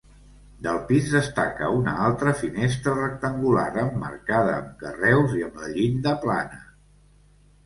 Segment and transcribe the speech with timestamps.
[0.67, 6.61] Del pis, destaca una altra finestra rectangular emmarcada amb carreus i amb la llinda plana.